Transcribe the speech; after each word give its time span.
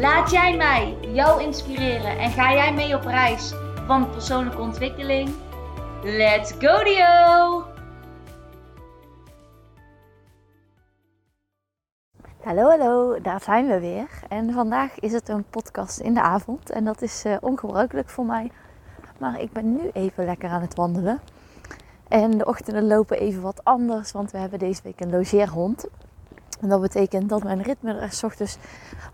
Laat 0.00 0.30
jij 0.30 0.56
mij 0.56 0.96
jou 1.00 1.42
inspireren 1.42 2.18
en 2.18 2.30
ga 2.30 2.52
jij 2.52 2.74
mee 2.74 2.94
op 2.94 3.02
reis 3.02 3.54
van 3.86 4.10
persoonlijke 4.10 4.60
ontwikkeling? 4.60 5.30
Let's 6.02 6.52
go 6.52 6.84
Dio! 6.84 7.64
Hallo, 12.42 12.68
hallo, 12.68 13.20
daar 13.20 13.40
zijn 13.42 13.66
we 13.66 13.80
weer. 13.80 14.08
En 14.28 14.52
vandaag 14.52 14.98
is 14.98 15.12
het 15.12 15.28
een 15.28 15.44
podcast 15.44 15.98
in 15.98 16.14
de 16.14 16.22
avond. 16.22 16.70
En 16.70 16.84
dat 16.84 17.02
is 17.02 17.24
uh, 17.26 17.36
ongebruikelijk 17.40 18.08
voor 18.08 18.24
mij. 18.24 18.50
Maar 19.18 19.40
ik 19.40 19.52
ben 19.52 19.72
nu 19.72 19.90
even 19.92 20.24
lekker 20.24 20.48
aan 20.48 20.60
het 20.60 20.74
wandelen. 20.74 21.20
En 22.08 22.38
de 22.38 22.46
ochtenden 22.46 22.86
lopen 22.86 23.18
even 23.18 23.42
wat 23.42 23.64
anders, 23.64 24.12
want 24.12 24.30
we 24.30 24.38
hebben 24.38 24.58
deze 24.58 24.82
week 24.82 25.00
een 25.00 25.10
logeerhond. 25.10 25.86
En 26.60 26.68
dat 26.68 26.80
betekent 26.80 27.28
dat 27.28 27.42
mijn 27.42 27.62
ritme 27.62 27.94
er 27.94 28.12
s 28.12 28.22
ochtends 28.22 28.58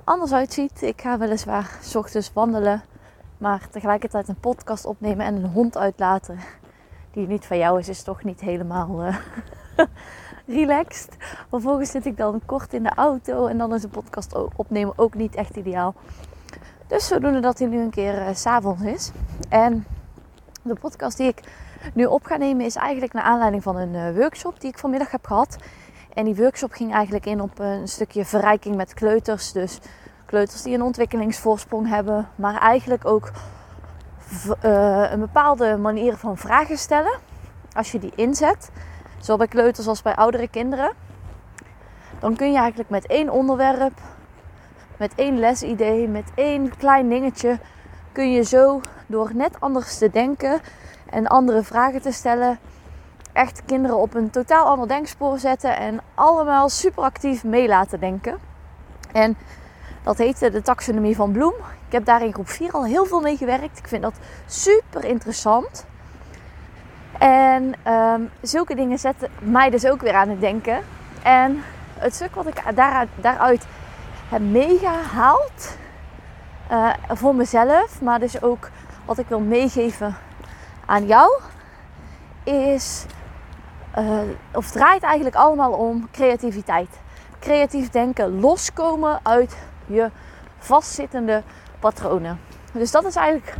anders 0.04 0.32
uitziet. 0.32 0.82
Ik 0.82 1.00
ga 1.00 1.18
weliswaar 1.18 1.78
s 1.80 1.94
ochtends 1.94 2.32
wandelen, 2.32 2.82
maar 3.38 3.68
tegelijkertijd 3.70 4.28
een 4.28 4.40
podcast 4.40 4.84
opnemen 4.84 5.26
en 5.26 5.34
een 5.34 5.50
hond 5.50 5.76
uitlaten. 5.76 6.38
Die 7.10 7.26
niet 7.26 7.46
van 7.46 7.58
jou 7.58 7.78
is, 7.78 7.88
is 7.88 8.02
toch 8.02 8.24
niet 8.24 8.40
helemaal 8.40 9.06
uh, 9.06 9.16
relaxed. 10.46 11.16
Vervolgens 11.48 11.90
zit 11.90 12.06
ik 12.06 12.16
dan 12.16 12.40
kort 12.46 12.72
in 12.72 12.82
de 12.82 12.94
auto 12.94 13.46
en 13.46 13.58
dan 13.58 13.74
is 13.74 13.82
een 13.82 13.90
podcast 13.90 14.34
opnemen 14.56 14.98
ook 14.98 15.14
niet 15.14 15.34
echt 15.34 15.56
ideaal. 15.56 15.94
Dus 16.86 17.06
zodoende 17.06 17.40
dat 17.40 17.58
hij 17.58 17.68
nu 17.68 17.80
een 17.80 17.90
keer 17.90 18.14
uh, 18.14 18.34
s'avonds 18.34 18.82
is. 18.82 19.10
En 19.48 19.86
de 20.62 20.74
podcast 20.74 21.16
die 21.16 21.28
ik 21.28 21.40
nu 21.94 22.04
op 22.04 22.24
ga 22.24 22.36
nemen 22.36 22.64
is 22.64 22.76
eigenlijk 22.76 23.12
naar 23.12 23.22
aanleiding 23.22 23.62
van 23.62 23.76
een 23.76 23.94
uh, 23.94 24.16
workshop 24.16 24.60
die 24.60 24.70
ik 24.70 24.78
vanmiddag 24.78 25.10
heb 25.10 25.26
gehad. 25.26 25.56
En 26.14 26.24
die 26.24 26.36
workshop 26.36 26.72
ging 26.72 26.92
eigenlijk 26.92 27.26
in 27.26 27.40
op 27.40 27.58
een 27.58 27.88
stukje 27.88 28.24
verrijking 28.24 28.76
met 28.76 28.94
kleuters. 28.94 29.52
Dus 29.52 29.78
kleuters 30.26 30.62
die 30.62 30.74
een 30.74 30.82
ontwikkelingsvoorsprong 30.82 31.88
hebben, 31.88 32.28
maar 32.34 32.60
eigenlijk 32.60 33.04
ook 33.04 33.30
uh, 34.64 35.10
een 35.10 35.20
bepaalde 35.20 35.76
manier 35.76 36.16
van 36.16 36.36
vragen 36.36 36.78
stellen. 36.78 37.18
Als 37.72 37.92
je 37.92 37.98
die 37.98 38.12
inzet, 38.14 38.70
zowel 39.18 39.36
bij 39.36 39.46
kleuters 39.46 39.86
als 39.86 40.02
bij 40.02 40.14
oudere 40.14 40.48
kinderen, 40.48 40.92
dan 42.18 42.36
kun 42.36 42.52
je 42.52 42.58
eigenlijk 42.58 42.90
met 42.90 43.06
één 43.06 43.30
onderwerp, 43.30 44.00
met 44.96 45.12
één 45.14 45.38
lesidee, 45.38 46.08
met 46.08 46.30
één 46.34 46.76
klein 46.76 47.08
dingetje, 47.08 47.58
kun 48.12 48.32
je 48.32 48.42
zo 48.42 48.80
door 49.06 49.30
net 49.34 49.60
anders 49.60 49.98
te 49.98 50.10
denken 50.10 50.60
en 51.10 51.26
andere 51.26 51.62
vragen 51.62 52.02
te 52.02 52.12
stellen, 52.12 52.58
echt 53.32 53.62
kinderen 53.64 53.96
op 53.96 54.14
een 54.14 54.30
totaal 54.30 54.66
ander 54.66 54.88
denkspoor 54.88 55.38
zetten 55.38 55.76
en 55.76 56.00
allemaal 56.14 56.68
super 56.68 57.02
actief 57.02 57.44
mee 57.44 57.68
laten 57.68 58.00
denken. 58.00 58.38
En 59.12 59.36
dat 60.02 60.18
heette 60.18 60.50
de 60.50 60.62
taxonomie 60.62 61.16
van 61.16 61.32
Bloem. 61.32 61.54
Ik 61.86 61.92
heb 61.92 62.04
daar 62.04 62.22
in 62.22 62.32
groep 62.32 62.48
4 62.48 62.72
al 62.72 62.84
heel 62.84 63.04
veel 63.04 63.20
mee 63.20 63.36
gewerkt. 63.36 63.78
Ik 63.78 63.88
vind 63.88 64.02
dat 64.02 64.14
super 64.46 65.04
interessant. 65.04 65.86
En 67.18 67.74
um, 67.92 68.30
zulke 68.40 68.74
dingen 68.74 68.98
zetten 68.98 69.28
mij 69.38 69.70
dus 69.70 69.86
ook 69.86 70.00
weer 70.00 70.14
aan 70.14 70.28
het 70.28 70.40
denken. 70.40 70.78
En 71.22 71.62
het 71.98 72.14
stuk 72.14 72.34
wat 72.34 72.46
ik 72.46 72.62
daaruit, 72.74 73.08
daaruit 73.14 73.66
heb 74.28 74.40
meegehaald 74.40 75.76
uh, 76.70 76.92
voor 77.08 77.34
mezelf, 77.34 78.00
maar 78.00 78.20
dus 78.20 78.42
ook 78.42 78.70
wat 79.04 79.18
ik 79.18 79.28
wil 79.28 79.40
meegeven 79.40 80.16
aan 80.86 81.06
jou, 81.06 81.40
is 82.44 83.04
uh, 83.98 84.18
of 84.52 84.70
draait 84.70 85.02
eigenlijk 85.02 85.36
allemaal 85.36 85.72
om 85.72 86.08
creativiteit. 86.12 86.88
Creatief 87.38 87.90
denken, 87.90 88.40
loskomen 88.40 89.20
uit 89.22 89.56
je 89.86 90.10
vastzittende 90.58 91.42
patronen. 91.80 92.40
Dus 92.72 92.90
dat 92.90 93.04
is 93.04 93.16
eigenlijk 93.16 93.56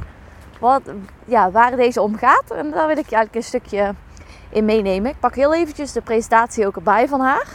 wat, 0.60 0.82
ja, 1.24 1.50
waar 1.50 1.76
deze 1.76 2.00
om 2.00 2.16
gaat. 2.16 2.50
En 2.50 2.70
daar 2.70 2.86
wil 2.86 2.96
ik 2.96 3.08
je 3.08 3.16
eigenlijk 3.16 3.34
een 3.34 3.42
stukje 3.42 3.94
in 4.48 4.64
meenemen. 4.64 5.10
Ik 5.10 5.20
pak 5.20 5.34
heel 5.34 5.54
eventjes 5.54 5.92
de 5.92 6.00
presentatie 6.00 6.66
ook 6.66 6.76
erbij 6.76 7.08
van 7.08 7.20
haar. 7.20 7.46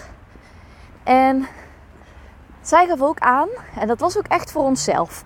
En 1.03 1.47
zij 2.61 2.87
gaf 2.87 3.01
ook 3.01 3.19
aan, 3.19 3.47
en 3.79 3.87
dat 3.87 3.99
was 3.99 4.17
ook 4.17 4.27
echt 4.27 4.51
voor 4.51 4.63
onszelf. 4.63 5.23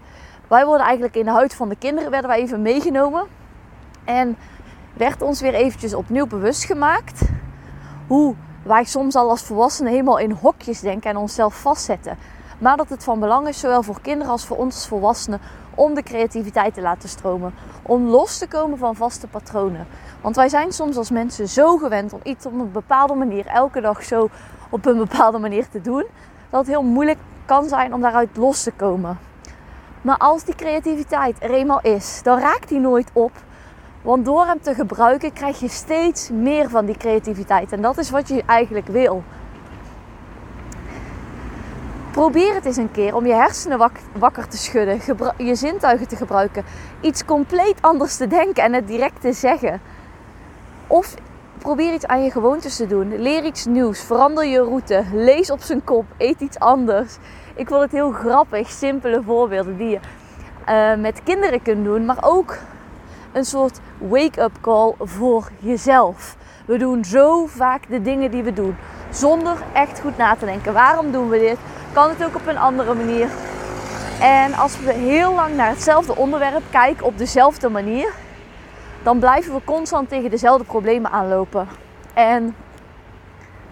Wij 0.48 0.66
worden 0.66 0.86
eigenlijk 0.86 1.16
in 1.16 1.26
de 1.26 1.32
huid 1.32 1.56
van 1.56 1.70
de 1.70 1.76
kinderen 1.76 2.12
werden 2.12 2.30
wij 2.30 2.40
even 2.40 2.62
meegenomen. 2.62 3.28
En 4.04 4.38
werd 5.02 5.22
ons 5.22 5.42
weer 5.42 5.54
eventjes 5.54 5.94
opnieuw 5.94 6.28
bewust 6.28 6.64
gemaakt 6.64 7.22
hoe 8.08 8.36
wij 8.64 8.84
soms 8.84 9.16
al 9.16 9.30
als 9.30 9.42
volwassenen 9.42 9.92
helemaal 9.92 10.18
in 10.18 10.32
hokjes 10.32 10.80
denken 10.80 11.10
en 11.10 11.18
onszelf 11.18 11.62
vastzetten. 11.62 12.18
Maar 12.58 12.78
dat 12.78 12.90
het 12.90 13.04
van 13.04 13.20
belang 13.20 13.48
is, 13.48 13.60
zowel 13.60 13.84
voor 13.84 14.02
kinderen 14.02 14.32
als 14.32 14.46
voor 14.46 14.58
ons 14.58 14.76
als 14.76 14.88
volwassenen, 14.88 15.40
om 15.76 15.94
de 15.94 16.04
creativiteit 16.04 16.74
te 16.74 16.82
laten 16.82 17.10
stromen. 17.10 17.54
Om 17.82 18.08
los 18.08 18.38
te 18.38 18.48
komen 18.48 18.78
van 18.78 18.96
vaste 18.96 19.28
patronen. 19.28 19.88
Want 20.22 20.36
wij 20.36 20.50
zijn 20.50 20.72
soms 20.72 20.98
als 20.98 21.12
mensen 21.12 21.48
zo 21.48 21.78
gewend 21.78 22.14
om 22.14 22.20
iets 22.24 22.46
op 22.46 22.54
een 22.54 22.72
bepaalde 22.72 23.14
manier, 23.14 23.46
elke 23.46 23.82
dag 23.82 24.04
zo 24.04 24.30
op 24.70 24.86
een 24.86 24.98
bepaalde 24.98 25.38
manier 25.38 25.70
te 25.70 25.82
doen, 25.82 26.06
dat 26.50 26.60
het 26.60 26.70
heel 26.70 26.84
moeilijk 26.84 27.20
kan 27.46 27.68
zijn 27.68 27.94
om 27.94 28.02
daaruit 28.02 28.38
los 28.38 28.64
te 28.64 28.72
komen. 28.72 29.20
Maar 30.02 30.18
als 30.18 30.44
die 30.44 30.56
creativiteit 30.56 31.38
er 31.40 31.52
eenmaal 31.52 31.82
is, 31.82 32.20
dan 32.24 32.40
raakt 32.40 32.70
die 32.70 32.80
nooit 32.80 33.10
op. 33.14 33.32
Want 34.02 34.26
door 34.26 34.46
hem 34.46 34.62
te 34.62 34.74
gebruiken 34.74 35.34
krijg 35.34 35.60
je 35.60 35.70
steeds 35.70 36.30
meer 36.30 36.70
van 36.70 36.86
die 36.86 36.98
creativiteit. 36.98 37.72
En 37.72 37.82
dat 37.82 37.98
is 37.98 38.10
wat 38.10 38.28
je 38.28 38.44
eigenlijk 38.46 38.88
wil. 38.88 39.24
Probeer 42.12 42.54
het 42.54 42.66
eens 42.66 42.78
een 42.78 42.92
keer 42.92 43.16
om 43.16 43.26
je 43.26 43.34
hersenen 43.34 43.92
wakker 44.18 44.48
te 44.48 44.58
schudden, 44.58 45.00
je 45.38 45.56
zintuigen 45.56 46.08
te 46.08 46.16
gebruiken, 46.16 46.64
iets 47.02 47.26
compleet 47.26 47.82
anders 47.82 48.18
te 48.18 48.28
denken 48.28 48.64
en 48.64 48.74
het 48.74 48.88
direct 48.88 49.22
te 49.22 49.34
zeggen. 49.34 49.82
Of 50.88 51.16
probeer 51.58 51.94
iets 51.94 52.06
aan 52.06 52.24
je 52.24 52.32
gewoontes 52.32 52.76
te 52.76 52.88
doen. 52.88 53.22
Leer 53.22 53.44
iets 53.44 53.66
nieuws, 53.66 54.00
verander 54.00 54.46
je 54.46 54.64
route, 54.64 55.04
lees 55.14 55.52
op 55.52 55.62
zijn 55.62 55.84
kop, 55.84 56.06
eet 56.18 56.40
iets 56.40 56.60
anders. 56.60 57.18
Ik 57.56 57.68
vond 57.68 57.82
het 57.82 57.92
heel 57.92 58.12
grappig, 58.12 58.70
simpele 58.70 59.22
voorbeelden 59.24 59.78
die 59.78 59.90
je 59.90 60.00
uh, 60.70 61.02
met 61.02 61.24
kinderen 61.24 61.62
kunt 61.62 61.86
doen, 61.86 62.06
maar 62.06 62.18
ook 62.22 62.58
een 63.32 63.46
soort 63.46 63.80
wake-up 63.98 64.52
call 64.62 64.94
voor 65.00 65.50
jezelf. 65.60 66.36
We 66.66 66.78
doen 66.78 67.06
zo 67.06 67.46
vaak 67.46 67.90
de 67.90 68.02
dingen 68.02 68.32
die 68.32 68.44
we 68.44 68.54
doen 68.54 68.76
zonder 69.10 69.58
echt 69.74 70.00
goed 70.00 70.18
na 70.18 70.36
te 70.36 70.46
denken. 70.46 70.74
Waarom 70.74 71.12
doen 71.12 71.30
we 71.30 71.40
dit? 71.40 71.58
Kan 71.94 72.10
het 72.10 72.24
ook 72.24 72.36
op 72.36 72.48
een 72.48 72.58
andere 72.58 72.94
manier? 72.94 73.30
En 74.22 74.54
als 74.54 74.80
we 74.80 74.94
heel 74.94 75.34
lang 75.34 75.56
naar 75.56 75.70
hetzelfde 75.70 76.16
onderwerp 76.16 76.64
kijken 76.70 77.06
op 77.06 77.18
dezelfde 77.18 77.70
manier, 77.70 78.14
dan 79.04 79.20
blijven 79.20 79.54
we 79.54 79.62
constant 79.64 80.10
tegen 80.10 80.30
dezelfde 80.30 80.64
problemen 80.64 81.12
aanlopen. 81.12 81.68
En 82.14 82.56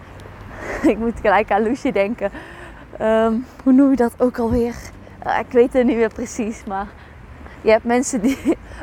ik 0.92 0.98
moet 0.98 1.20
gelijk 1.20 1.50
aan 1.50 1.62
Loesje 1.62 1.92
denken. 1.92 2.30
Ehm, 2.98 3.34
hoe 3.62 3.72
noem 3.72 3.90
je 3.90 3.96
dat 3.96 4.14
ook 4.18 4.38
alweer? 4.38 4.74
Uh, 5.26 5.38
ik 5.38 5.52
weet 5.52 5.72
het 5.72 5.86
niet 5.86 5.96
meer 5.96 6.12
precies, 6.12 6.64
maar 6.64 6.86
je 7.60 7.70
hebt 7.70 7.84
mensen 7.84 8.20
die 8.20 8.38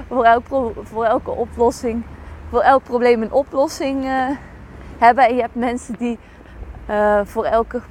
voor, 0.07 0.23
elk 0.23 0.43
voor 0.83 1.05
elke 1.05 1.31
oplossing, 1.31 2.03
voor 2.49 2.61
elk 2.61 2.83
probleem 2.83 3.21
een 3.21 3.31
oplossing 3.31 4.03
uh, 4.03 4.29
hebben. 4.97 5.27
En 5.27 5.35
je 5.35 5.41
hebt 5.41 5.55
mensen 5.55 5.95
die 5.97 6.19
uh, 6.89 7.19
voor 7.23 7.45
elke. 7.45 7.81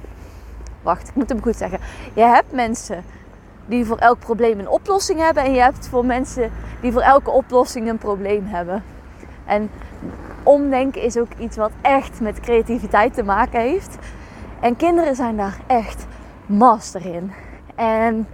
Wacht, 0.81 1.07
ik 1.07 1.15
moet 1.15 1.29
hem 1.29 1.41
goed 1.41 1.55
zeggen. 1.55 1.79
Je 2.13 2.21
hebt 2.21 2.51
mensen 2.51 3.03
die 3.65 3.85
voor 3.85 3.97
elk 3.97 4.19
probleem 4.19 4.59
een 4.59 4.69
oplossing 4.69 5.19
hebben. 5.19 5.43
En 5.43 5.53
je 5.53 5.61
hebt 5.61 5.87
voor 5.87 6.05
mensen 6.05 6.51
die 6.81 6.91
voor 6.91 7.01
elke 7.01 7.29
oplossing 7.31 7.89
een 7.89 7.97
probleem 7.97 8.45
hebben. 8.45 8.83
En 9.45 9.69
omdenken 10.43 11.01
is 11.01 11.17
ook 11.17 11.33
iets 11.37 11.57
wat 11.57 11.71
echt 11.81 12.21
met 12.21 12.39
creativiteit 12.39 13.13
te 13.13 13.23
maken 13.23 13.59
heeft. 13.59 13.97
En 14.59 14.75
kinderen 14.75 15.15
zijn 15.15 15.37
daar 15.37 15.57
echt 15.67 16.05
master 16.45 17.05
in. 17.05 17.31
En 17.75 18.27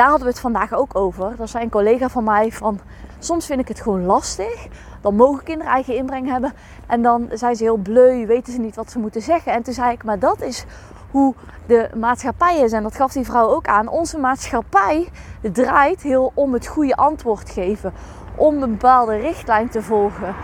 daar 0.00 0.08
hadden 0.08 0.26
we 0.26 0.32
het 0.32 0.42
vandaag 0.42 0.72
ook 0.72 0.96
over. 0.96 1.34
Er 1.40 1.48
zei 1.48 1.64
een 1.64 1.70
collega 1.70 2.08
van 2.08 2.24
mij 2.24 2.52
van... 2.52 2.80
Soms 3.18 3.46
vind 3.46 3.60
ik 3.60 3.68
het 3.68 3.80
gewoon 3.80 4.04
lastig. 4.04 4.66
Dan 5.00 5.14
mogen 5.14 5.44
kinderen 5.44 5.72
eigen 5.72 5.96
inbreng 5.96 6.28
hebben. 6.28 6.52
En 6.86 7.02
dan 7.02 7.28
zijn 7.32 7.56
ze 7.56 7.62
heel 7.62 7.76
bleu, 7.76 8.26
weten 8.26 8.52
ze 8.52 8.58
niet 8.58 8.76
wat 8.76 8.90
ze 8.90 8.98
moeten 8.98 9.22
zeggen. 9.22 9.52
En 9.52 9.62
toen 9.62 9.74
zei 9.74 9.92
ik, 9.92 10.04
maar 10.04 10.18
dat 10.18 10.40
is 10.40 10.64
hoe 11.10 11.34
de 11.66 11.90
maatschappij 11.96 12.58
is. 12.58 12.72
En 12.72 12.82
dat 12.82 12.96
gaf 12.96 13.12
die 13.12 13.24
vrouw 13.24 13.48
ook 13.48 13.66
aan. 13.66 13.88
Onze 13.88 14.18
maatschappij 14.18 15.08
draait 15.52 16.02
heel 16.02 16.32
om 16.34 16.52
het 16.52 16.66
goede 16.66 16.96
antwoord 16.96 17.50
geven. 17.50 17.92
Om 18.36 18.62
een 18.62 18.70
bepaalde 18.70 19.16
richtlijn 19.16 19.68
te 19.68 19.82
volgen. 19.82 20.34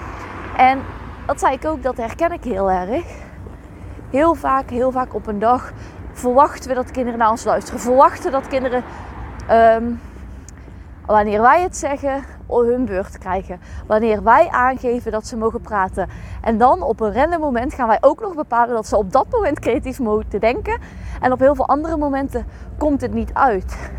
En 0.57 0.83
dat 1.27 1.41
zei 1.41 1.55
ik 1.55 1.65
ook, 1.65 1.83
dat 1.83 1.97
herken 1.97 2.33
ik 2.33 2.45
heel 2.45 2.71
erg. 2.71 3.07
Heel 4.11 4.35
vaak, 4.35 4.71
heel 4.71 4.91
vaak 4.91 5.15
op 5.15 5.27
een 5.27 5.39
dag 5.39 5.73
verwachten 6.13 6.69
we 6.69 6.75
dat 6.75 6.91
kinderen 6.91 7.19
naar 7.19 7.31
ons 7.31 7.45
luisteren. 7.45 7.81
Verwachten 7.81 8.33
dat 8.33 8.49
kinderen, 8.49 8.85
ehm, 9.49 9.85
wanneer 11.07 11.41
wij 11.41 11.63
het 11.63 11.77
zeggen, 11.77 12.25
hun 12.49 12.85
beurt 12.85 13.19
krijgen. 13.19 13.61
Wanneer 13.87 14.23
wij 14.23 14.49
aangeven 14.49 15.13
dat 15.13 15.27
ze 15.27 15.37
mogen 15.37 15.61
praten. 15.61 16.09
En 16.43 16.59
dan 16.59 16.83
op 16.83 17.01
een 17.01 17.13
random 17.13 17.41
moment 17.41 17.75
gaan 17.75 17.89
wij 17.89 17.99
ook 18.01 18.21
nog 18.21 18.35
bepalen 18.35 18.75
dat 18.75 18.87
ze 18.87 18.97
op 18.97 19.13
dat 19.13 19.27
moment 19.31 19.59
creatief 19.59 19.99
moeten 19.99 20.41
denken. 20.41 20.81
En 21.21 21.33
op 21.33 21.39
heel 21.39 21.55
veel 21.55 21.69
andere 21.69 21.97
momenten 21.97 22.47
komt 22.79 23.01
het 23.01 23.15
niet 23.15 23.35
uit. 23.35 23.91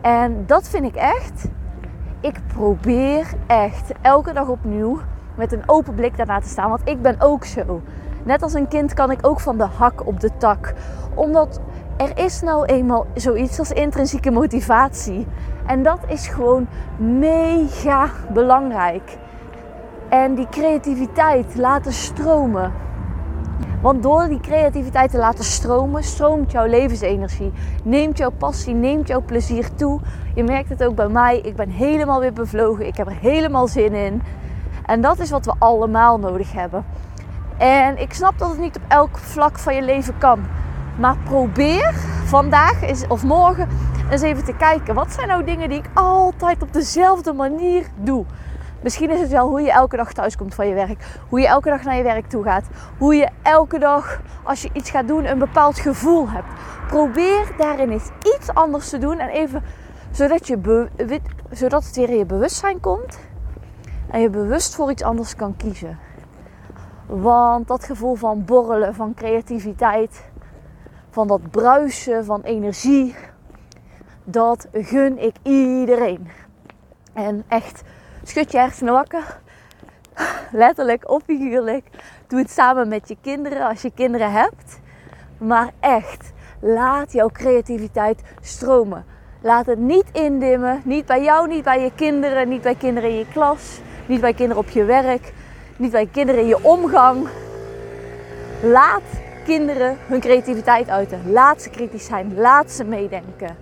En 0.00 0.46
dat 0.46 0.68
vind 0.68 0.84
ik 0.84 0.94
echt. 0.94 1.48
Ik 2.20 2.40
probeer 2.46 3.26
echt 3.46 3.92
elke 4.00 4.32
dag 4.32 4.48
opnieuw 4.48 5.00
met 5.34 5.52
een 5.52 5.62
open 5.66 5.94
blik 5.94 6.16
daarna 6.16 6.40
te 6.40 6.48
staan. 6.48 6.68
Want 6.68 6.82
ik 6.84 7.02
ben 7.02 7.20
ook 7.20 7.44
zo. 7.44 7.80
Net 8.22 8.42
als 8.42 8.54
een 8.54 8.68
kind 8.68 8.94
kan 8.94 9.10
ik 9.10 9.26
ook 9.26 9.40
van 9.40 9.58
de 9.58 9.66
hak 9.78 10.06
op 10.06 10.20
de 10.20 10.30
tak. 10.36 10.74
Omdat 11.14 11.60
er 11.96 12.18
is 12.18 12.40
nou 12.40 12.64
eenmaal 12.64 13.06
zoiets 13.14 13.58
als 13.58 13.70
intrinsieke 13.70 14.30
motivatie. 14.30 15.26
En 15.66 15.82
dat 15.82 15.98
is 16.06 16.26
gewoon 16.26 16.66
mega 16.98 18.10
belangrijk. 18.32 19.18
En 20.08 20.34
die 20.34 20.48
creativiteit 20.50 21.56
laten 21.56 21.92
stromen. 21.92 22.72
Want 23.82 24.02
door 24.02 24.28
die 24.28 24.40
creativiteit 24.40 25.10
te 25.10 25.18
laten 25.18 25.44
stromen, 25.44 26.04
stroomt 26.04 26.52
jouw 26.52 26.66
levensenergie. 26.66 27.52
Neemt 27.84 28.18
jouw 28.18 28.30
passie, 28.30 28.74
neemt 28.74 29.08
jouw 29.08 29.22
plezier 29.22 29.74
toe. 29.74 30.00
Je 30.34 30.44
merkt 30.44 30.68
het 30.68 30.84
ook 30.84 30.94
bij 30.94 31.08
mij. 31.08 31.38
Ik 31.38 31.56
ben 31.56 31.68
helemaal 31.68 32.20
weer 32.20 32.32
bevlogen. 32.32 32.86
Ik 32.86 32.96
heb 32.96 33.06
er 33.06 33.16
helemaal 33.20 33.68
zin 33.68 33.94
in. 33.94 34.22
En 34.86 35.00
dat 35.00 35.18
is 35.18 35.30
wat 35.30 35.44
we 35.44 35.54
allemaal 35.58 36.18
nodig 36.18 36.52
hebben. 36.52 36.84
En 37.58 37.98
ik 37.98 38.12
snap 38.12 38.38
dat 38.38 38.48
het 38.48 38.58
niet 38.58 38.76
op 38.76 38.82
elk 38.88 39.18
vlak 39.18 39.58
van 39.58 39.74
je 39.74 39.82
leven 39.82 40.18
kan. 40.18 40.44
Maar 40.98 41.16
probeer 41.24 41.94
vandaag 42.24 43.08
of 43.08 43.24
morgen 43.24 43.68
eens 44.10 44.22
even 44.22 44.44
te 44.44 44.56
kijken. 44.56 44.94
Wat 44.94 45.12
zijn 45.12 45.28
nou 45.28 45.44
dingen 45.44 45.68
die 45.68 45.78
ik 45.78 45.90
altijd 45.94 46.62
op 46.62 46.72
dezelfde 46.72 47.32
manier 47.32 47.86
doe? 47.96 48.24
Misschien 48.82 49.10
is 49.10 49.20
het 49.20 49.30
wel 49.30 49.48
hoe 49.48 49.60
je 49.60 49.72
elke 49.72 49.96
dag 49.96 50.12
thuis 50.12 50.36
komt 50.36 50.54
van 50.54 50.68
je 50.68 50.74
werk. 50.74 51.18
Hoe 51.28 51.40
je 51.40 51.46
elke 51.46 51.68
dag 51.68 51.82
naar 51.82 51.96
je 51.96 52.02
werk 52.02 52.28
toe 52.28 52.42
gaat. 52.42 52.64
Hoe 52.98 53.14
je 53.14 53.28
elke 53.42 53.78
dag, 53.78 54.20
als 54.42 54.62
je 54.62 54.70
iets 54.72 54.90
gaat 54.90 55.08
doen, 55.08 55.24
een 55.24 55.38
bepaald 55.38 55.78
gevoel 55.78 56.28
hebt. 56.28 56.46
Probeer 56.86 57.52
daarin 57.56 57.90
eens 57.90 58.10
iets 58.36 58.54
anders 58.54 58.88
te 58.88 58.98
doen. 58.98 59.18
En 59.18 59.28
even, 59.28 59.62
zodat, 60.10 60.46
je 60.46 60.88
zodat 61.50 61.84
het 61.84 61.96
weer 61.96 62.08
in 62.08 62.16
je 62.16 62.26
bewustzijn 62.26 62.80
komt. 62.80 63.18
En 64.10 64.20
je 64.20 64.30
bewust 64.30 64.74
voor 64.74 64.90
iets 64.90 65.02
anders 65.02 65.36
kan 65.36 65.56
kiezen. 65.56 65.98
Want 67.06 67.68
dat 67.68 67.84
gevoel 67.84 68.14
van 68.14 68.44
borrelen, 68.44 68.94
van 68.94 69.14
creativiteit, 69.14 70.24
van 71.12 71.26
dat 71.26 71.50
bruisen 71.50 72.24
van 72.24 72.42
energie, 72.42 73.14
dat 74.24 74.68
gun 74.72 75.18
ik 75.18 75.34
iedereen. 75.42 76.28
En 77.12 77.44
echt, 77.48 77.82
schud 78.22 78.52
je 78.52 78.58
hersenen 78.58 78.92
wakker. 78.92 79.40
Letterlijk 80.52 81.10
of 81.10 81.22
figuurlijk. 81.22 81.86
Doe 82.26 82.38
het 82.38 82.50
samen 82.50 82.88
met 82.88 83.08
je 83.08 83.16
kinderen 83.20 83.68
als 83.68 83.82
je 83.82 83.90
kinderen 83.94 84.32
hebt. 84.32 84.80
Maar 85.38 85.70
echt, 85.80 86.32
laat 86.60 87.12
jouw 87.12 87.28
creativiteit 87.28 88.22
stromen. 88.40 89.04
Laat 89.40 89.66
het 89.66 89.78
niet 89.78 90.06
indimmen. 90.12 90.80
Niet 90.84 91.06
bij 91.06 91.22
jou, 91.22 91.48
niet 91.48 91.64
bij 91.64 91.82
je 91.82 91.92
kinderen, 91.94 92.48
niet 92.48 92.62
bij 92.62 92.74
kinderen 92.74 93.10
in 93.10 93.16
je 93.16 93.28
klas, 93.32 93.80
niet 94.06 94.20
bij 94.20 94.34
kinderen 94.34 94.62
op 94.62 94.68
je 94.68 94.84
werk, 94.84 95.32
niet 95.76 95.90
bij 95.90 96.06
kinderen 96.06 96.40
in 96.40 96.46
je 96.46 96.64
omgang. 96.64 97.28
Laat 98.62 99.02
kinderen 99.44 99.96
hun 100.06 100.20
creativiteit 100.20 100.88
uiten. 100.88 101.32
Laat 101.32 101.62
ze 101.62 101.70
kritisch 101.70 102.04
zijn. 102.04 102.34
Laat 102.34 102.70
ze 102.70 102.84
meedenken. 102.84 103.56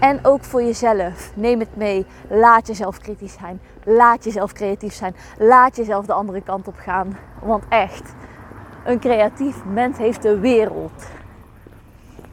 En 0.00 0.24
ook 0.24 0.44
voor 0.44 0.62
jezelf. 0.62 1.32
Neem 1.34 1.60
het 1.60 1.76
mee. 1.76 2.06
Laat 2.28 2.66
jezelf 2.66 2.98
kritisch 2.98 3.36
zijn. 3.40 3.60
Laat 3.84 4.24
jezelf 4.24 4.52
creatief 4.52 4.92
zijn. 4.92 5.14
Laat 5.38 5.76
jezelf 5.76 6.06
de 6.06 6.12
andere 6.12 6.40
kant 6.40 6.68
op 6.68 6.76
gaan. 6.76 7.18
Want 7.42 7.64
echt, 7.68 8.12
een 8.84 8.98
creatief 8.98 9.64
mens 9.64 9.98
heeft 9.98 10.22
de 10.22 10.38
wereld. 10.38 11.06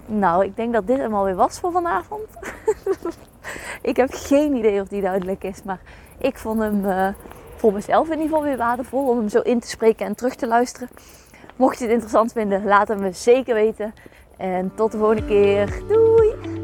Nou, 0.05 0.45
ik 0.45 0.55
denk 0.55 0.73
dat 0.73 0.87
dit 0.87 0.97
helemaal 0.97 1.23
weer 1.23 1.35
was 1.35 1.59
voor 1.59 1.71
vanavond. 1.71 2.27
ik 3.81 3.95
heb 3.95 4.09
geen 4.11 4.55
idee 4.55 4.81
of 4.81 4.87
die 4.87 5.01
duidelijk 5.01 5.43
is, 5.43 5.63
maar 5.63 5.79
ik 6.17 6.37
vond 6.37 6.59
hem 6.59 6.85
uh, 6.85 7.07
voor 7.55 7.73
mezelf 7.73 8.05
in 8.05 8.11
ieder 8.11 8.27
geval 8.27 8.43
weer 8.43 8.57
waardevol 8.57 9.07
om 9.09 9.17
hem 9.17 9.29
zo 9.29 9.39
in 9.39 9.59
te 9.59 9.67
spreken 9.67 10.05
en 10.05 10.15
terug 10.15 10.35
te 10.35 10.47
luisteren. 10.47 10.89
Mocht 11.57 11.77
je 11.77 11.83
het 11.83 11.93
interessant 11.93 12.31
vinden, 12.31 12.63
laat 12.63 12.87
het 12.87 12.99
me 12.99 13.11
zeker 13.11 13.53
weten. 13.53 13.93
En 14.37 14.71
tot 14.75 14.91
de 14.91 14.97
volgende 14.97 15.25
keer. 15.25 15.81
Doei! 15.87 16.56